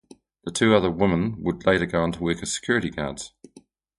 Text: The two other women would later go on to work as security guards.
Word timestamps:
The 0.45 0.51
two 0.51 0.73
other 0.73 0.89
women 0.89 1.35
would 1.43 1.67
later 1.67 1.85
go 1.85 2.01
on 2.01 2.11
to 2.13 2.23
work 2.23 2.41
as 2.41 2.51
security 2.51 2.89
guards. 2.89 3.33